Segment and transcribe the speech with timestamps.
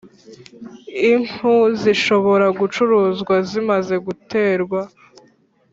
[1.11, 4.81] Impu zishobora gucuruzwa zimaze guterwa